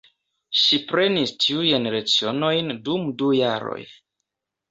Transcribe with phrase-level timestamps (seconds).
[0.59, 3.79] Ŝi prenis tiujn lecionojn dum du jaroj.